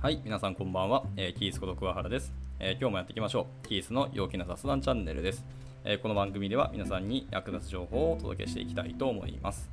[0.00, 1.02] はい、皆さんこんばんは。
[1.16, 3.66] えーキースこと桑原です、えー今日もやっていきましょう。
[3.66, 5.44] キースの陽気な雑談チャンネルです、
[5.84, 9.68] えーこの番組では皆さんに役立つ情報をお届けしていきたいと思います。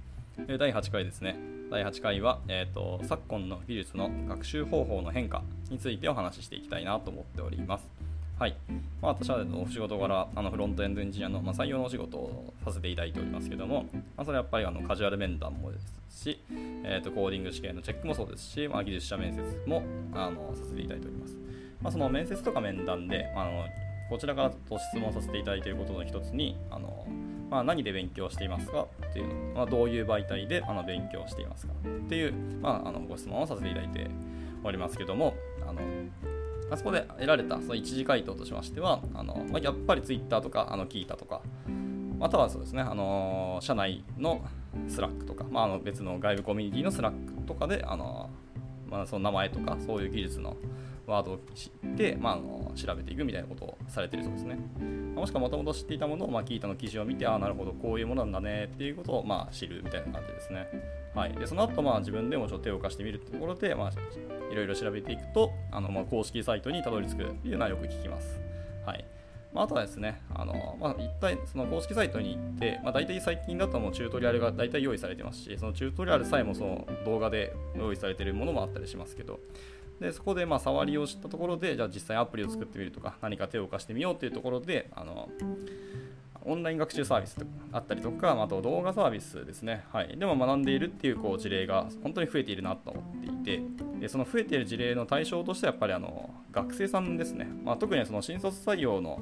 [0.47, 1.37] え第8回ですね。
[1.69, 8.04] 第8回は、えーと昨今の技術の学習方法の変化についてお話ししていきたいなと思っております。
[8.37, 8.55] はい。
[9.01, 13.85] まあ、私はお仕事柄、あのフロントエンドエンジニアの、まあ、採用のお仕事をさせていただいておりますけども、
[14.17, 15.79] まあ、それはやっぱりあのカジュアル面談もで
[16.09, 16.41] すし、
[16.83, 21.35] えー、とコーディング試験のチェックもそうですし、まあ、技術者面接もあのさせていただいております。
[21.81, 23.63] まあ、その面接とか面談で、あ、の
[24.09, 27.07] こちらからと質問させていただいていることの一つに、あの
[27.49, 34.09] まあ、何で勉強していますかっていう、まあ、どういう媒体であの勉強していますかっていう、まあ、あのご質問をさせていただいて
[34.61, 35.79] おりますけども、あの
[36.71, 41.41] あそこで得られたその一次回答としましては、あのまあ、やっぱり Twitter とかあの聞いたとか、
[42.17, 44.43] またはそうですね、あの社内の
[44.87, 48.29] Slack とか、まあ、あの別の外部コミュニティの Slack とかで、あの
[48.87, 50.55] まあ、その名前とかそういう技術の
[51.07, 54.57] ワードを知って、まあ、あの調べていくみたいなことをされているそうですね。
[55.15, 60.67] もしくはもともと知っていたものを、まあ、 Qiita の記事を見て、ああ、なるほど、こういうものなんだねっていうことを、まあ、知るみたいな感じですね。
[61.15, 63.91] はい、でその後、まあ自分でもちょっと手を動かしてみるところで、まあ、
[64.51, 68.41] いろいろ調べていくと、あのまあ公式サイトにたどり着くっていうのはよく聞きます。
[68.85, 69.05] はい
[69.53, 79.39] まあ、あとはですね、あのまあ、一体その公式サイトに行って、まあ、大体最近だともうチュートリアルが大体用意されてますし、そのチュートリアルさえもその動画で用意されているものもあったりしますけど、
[79.99, 85.29] でそこでまあ触りを知ったところで、じゃあ実際アプリを作ってみるとか、何か手を貸してみようというところで、あの
[86.47, 93.63] オンライン学習サービスとかあったりとか、あと動画サービスですね、はい、でも学んでいるっていうこう事例が本当に増えているなと思っていて、
[93.99, 99.21] でその増えている事例の対象としてはやっぱりあの学生さんですね、まあ、特にその新卒採用の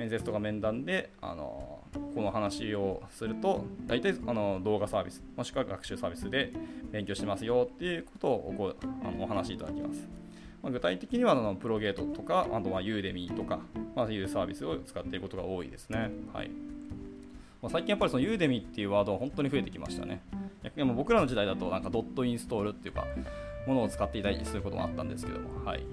[0.00, 1.84] 面接とか面談であの
[2.14, 6.54] この話をすると大体あの動画サービスもしくは学習サービスで
[6.90, 10.08] 勉強してますよっていうことをこあのお話しいただきます。
[10.62, 13.60] まあ、具体的にはあのプロゲートとか、あとはユーデミーとか、
[13.96, 16.10] まあ、いうサービスを使っていることが多いですね。
[16.34, 16.50] はい
[17.62, 20.22] まあ、最近やっぱりそのユーデミーっていうワードは本当に増えてきましたね。
[20.62, 23.06] 逆にも僕らの時代だとなんかドットインストールっていうか、
[23.66, 25.84] ものを使っていたりすることもあったんですけども、はい。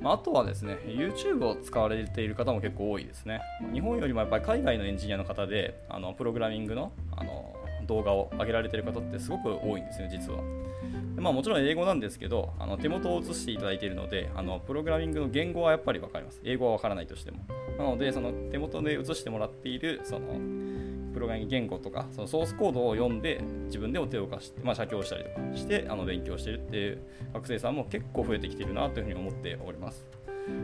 [0.00, 3.40] まあ、あとはですね、YouTube を使われている方も結構多いですね。
[3.72, 7.54] 日本よりもやっぱり海外のエンジニアの方で、あのプログラミングのあの
[7.86, 10.40] 動画を上げられている方ってすごく多いんですね、実は。
[11.14, 16.40] でまあ、もちろん英語なんですけど、あの手元を映していただいているので、あのプログラミングの言語はやっぱり分かります。
[16.44, 17.38] 英語は分からないとしても。
[17.76, 20.38] なので、その手元で映してもらっているその
[21.18, 27.02] プログラミング言語とか、そのソースコードを読んで自分でも手を貸して、まあ、写経したりとかしてあの勉強してるっていう
[27.34, 30.06] 学生さんも結構増えてきてるなというふうに思っております。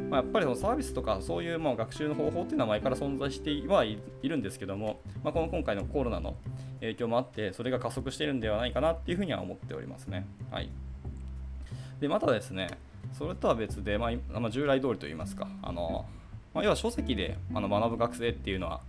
[0.09, 6.37] まあ、やっぱりそのサービスとかそういうまあ学習の方法っていうのは前から存在してはいるんですけども、まあ、この今回のコロナの
[6.81, 10.25] 影響もあってそれが加速しているんではないかなっていうふうには思っておりますね。
[10.53, 10.71] はい、
[11.99, 12.69] でまたですね
[13.13, 16.07] それとは別で、まあ、従来通りといいますかあの、
[16.55, 18.81] まあ、要は書籍であの学ぶ学生っていうのは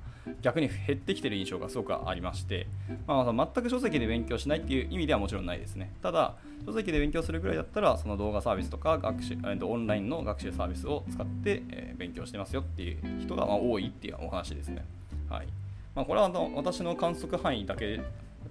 [0.42, 2.68] 逆に減ってきてる印象がすごくありまして、
[3.08, 5.92] まあ、全く書籍で勉強しないっていう意味ではもちろんないですね。
[6.02, 14.84] ただ、書籍で勉強するぐらいだったら、その動画サービスとか学習、えーとオンラインの学習サービスを使って、え勉強してますよっていう人がま多いっていうお話ですね。
[15.30, 15.48] はい
[15.96, 18.02] まあ、これはあの私の観測範囲だけ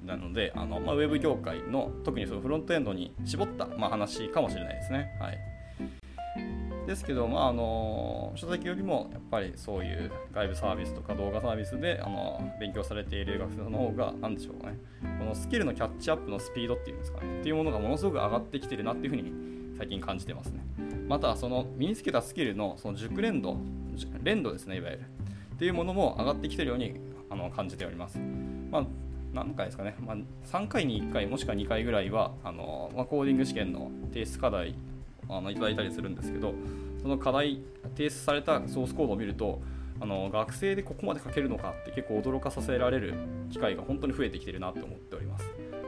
[0.04, 5.16] なので、あのまあ、ウェブ業界の特にそのフロントエンドに絞った、まあ、話かもしれないですね。
[5.20, 5.53] はい
[6.86, 14.78] ですけど、まあ、あの書籍よりもやっぱりそういう外部サービスとか動画サービスであの勉強されている学生の方が何でしょうかね。
[15.18, 17.40] このスキルのキャッチアップのスピードっていうんですかね。
[17.40, 19.32] っていうものがものすごく上がってきてるなっていうふうに
[19.78, 20.60] 最近感じてますね。
[21.08, 23.56] またその身につけたスキルのその熟練度
[24.22, 25.04] 連度ですねいわゆる。
[25.54, 26.96] っていうものも上がってきてるように
[27.30, 28.18] あの感じております。
[28.70, 28.86] まあ
[29.32, 34.76] 何回ですかね、まあ、3回に1回もしくは2回ぐらいはあの、まあ、コーディング試験の提出課題
[35.28, 36.54] あのいただいたりするんですけど
[37.02, 37.60] その課題
[37.96, 39.60] 提出されたソースコードを見ると
[40.00, 43.14] あの学生でここまで書けるのかって結構驚かさせられる
[43.50, 45.44] 機会が本当に増えてきてるなと思っております。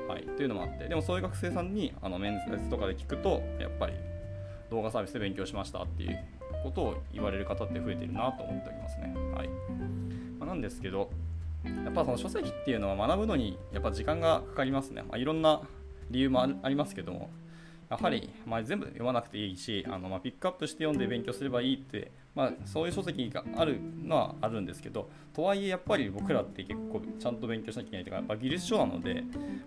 [0.09, 3.94] はい、というのもあってでもそういう学生さんにあの面接とかで聞くとやっぱり
[4.71, 6.19] 動画サービスで勉強しましたっていう
[6.62, 9.15] ことを言われる方って増えてるなと思っておりますね。
[9.35, 9.49] はい
[10.39, 11.11] まあ、なんですけど
[11.65, 15.03] やっぱその書籍っていうのは学ぶのにやっぱ時間がかかりますね。
[15.03, 15.62] まあ、いろんな
[16.11, 17.31] 理由もありますけども
[17.88, 29.25] やはり、まあ、全部読まなくていいしあの、まあ、ピックアップして読んで勉強すればいいって、まあ、そういう書籍があるのはあるんですけどとはいえやっぱり僕らって結構ちゃんと勉強しなきゃいけないというかやっぱ技術書なので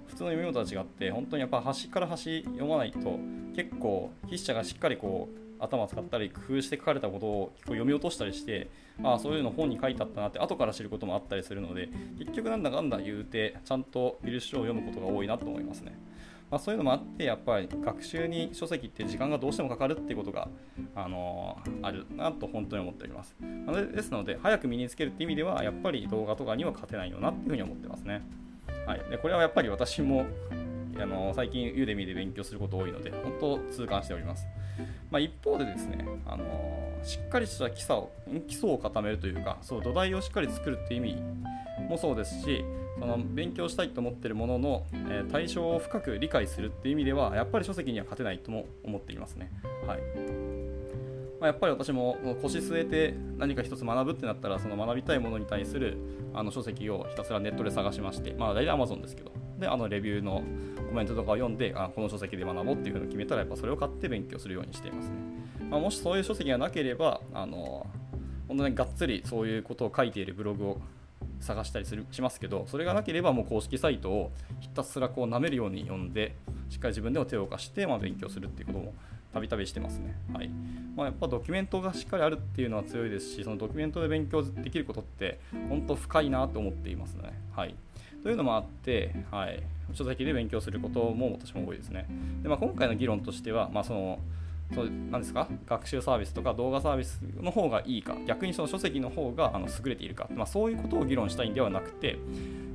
[0.08, 3.20] 普通の読み物とは違って本当にやっぱ端から端読まないと
[3.56, 8.70] 結構筆者がしっかりこう頭使ったり工夫して書かれたことを結構読み落としたりして
[9.04, 15.98] ああそういうの本に書いてあったなって後から知ることもあったりするので結局なんだかんだ言うてちゃんと技術書を読むことが多いなと思いますね。
[16.52, 20.48] まあ、そういうのもあってやっぱり学習に書籍って時間がどうしてもかかるっていうことが、
[20.96, 23.36] あのー、あるなと本当に思っております。
[23.94, 28.24] ですので早く身につけるって意味ではやっぱり動画とかには勝てないよなっていうふうに思ってますね、
[28.86, 30.26] はい、でこれはやっぱり私も
[30.98, 34.46] あの最近ユーデミで勉強すること多いので本当痛感しております、
[35.12, 36.46] まあ、一方でですね、あの
[37.04, 38.12] しっかりした基礎を
[38.48, 41.22] 基礎を固めるというかそう土台をしっかり作るっていう意味
[41.88, 42.66] もそうですし
[43.00, 49.52] その勉強したいと思ってるものの、え、対象を深く理解するっていう意味ではやっぱり書籍には勝てないとも思っていますね。
[49.88, 50.00] はい
[51.40, 55.98] まあ、やっぱり私も腰据えて何か一つ学ぶってなったらその学びたいものに対する
[56.34, 60.44] あの書籍をひたすらネットで探しまして、まあ、大体 Amazon ですけどであのレビューの
[60.90, 65.16] コメントとかを読んであこの書籍で学ぼうっていうふうに決めたらやっぱそれを買って勉強するようにしていますね。
[65.70, 67.86] まあ、もしそういう書籍がなければあの
[68.48, 70.82] 本当にがっつりそういうことを書いているブログを
[71.40, 76.36] 探したりするしますけどそれがなければもう公式サイトをひたすらこう舐めるように読んで
[76.70, 78.94] しっかり自分でも手を貸して、まあ、勉強するっていうことも
[79.34, 80.16] たびたびしてますね。
[80.34, 80.50] はい
[80.96, 85.40] まあ、やっぱドキュメントがしっかりあるっていうのは強いですしそのドキュメントで勉強できることって
[85.70, 87.40] 本当深いなと思っていますね。
[87.56, 87.76] はい、
[88.24, 89.64] というのもあって、はい、
[89.94, 92.06] 書籍で勉強することも私も多いですね。
[92.42, 94.20] でまあ、今回の議論としては、まあ、その
[94.74, 95.48] そうなんですか？
[95.66, 98.16] 学習サービスとか動画サービスの方がいいか？
[98.28, 102.18] 逆にその書籍の方があの優れているか、まあ、そういうことを議論したいんではなくて、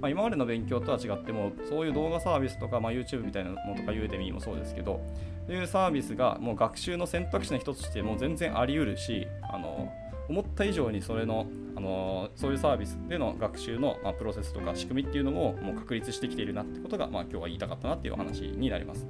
[0.00, 5.00] まあ、今までの勉強とは違ってもそういう動画サービスとか、まあ、YouTube みたいなのとか Udemy もそうですけど
[5.46, 9.93] そういうサービスがもう学習の選択肢の一つとしても全然あり得るしあの
[10.29, 19.06] 思った以上にそれのあのそういうサービスでの学習の、まあ、プロセスとか仕組みっていうのももう確立してきているなってことが、まあ、今日は言いたかったなっていうお話になります。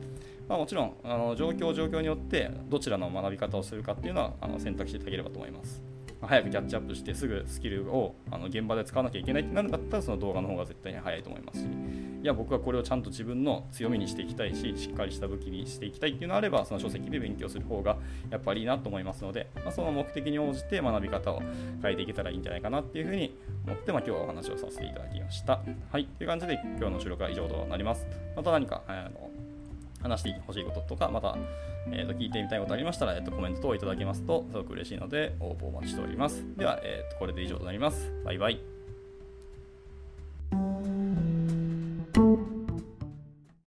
[0.49, 5.83] まあ、もちろんあの状況状況によってどちらの学び方をするかっていうのはあの選択していただければと思います。
[6.25, 17.99] まあ、早くキャッチアップしてすぐスキルをあの現場で使わなきゃいけないってなるんだったらその動画の方が絶対に早いと思いますしいや僕はこれをちゃんと自分の強みにしていきたいししっかりした武器にしていきたいっていうのがあればその書籍で勉強する方が
[18.31, 21.43] やっぱりいいなと思いますので、まあ、その目的に応じて学び方を
[21.83, 25.61] 変えていけたらいいんじゃないかなっていうふうに思って、まあ、今日はお話をさせていただきました。
[25.91, 28.07] はい、という感じで今日の収録は以上となります。
[28.35, 29.31] また何かあの
[30.05, 31.37] 話してほしいこととか、また、
[31.91, 36.45] えー、と聞いてみたいことありましたら、えー、とコメント等いただけますとすごく嬉しいので応募お待ちしております。
[36.57, 38.13] では、えー、とこれで以上となります。
[38.25, 38.74] バイバイ。